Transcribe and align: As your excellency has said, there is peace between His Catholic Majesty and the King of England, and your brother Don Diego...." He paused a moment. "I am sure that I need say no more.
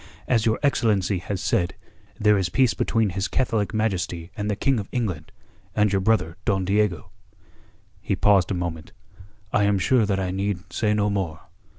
As 0.27 0.47
your 0.47 0.57
excellency 0.63 1.19
has 1.19 1.41
said, 1.41 1.75
there 2.19 2.35
is 2.35 2.49
peace 2.49 2.73
between 2.73 3.11
His 3.11 3.27
Catholic 3.27 3.71
Majesty 3.71 4.31
and 4.35 4.49
the 4.49 4.55
King 4.55 4.79
of 4.79 4.89
England, 4.91 5.31
and 5.75 5.91
your 5.91 6.01
brother 6.01 6.37
Don 6.43 6.65
Diego...." 6.65 7.11
He 8.01 8.15
paused 8.15 8.49
a 8.49 8.55
moment. 8.55 8.93
"I 9.53 9.65
am 9.65 9.77
sure 9.77 10.07
that 10.07 10.19
I 10.19 10.31
need 10.31 10.73
say 10.73 10.95
no 10.95 11.11
more. 11.11 11.41